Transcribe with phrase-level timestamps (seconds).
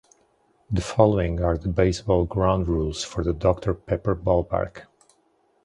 [0.71, 4.87] The following are the baseball ground rules for the Doctor Pepper Ballpark.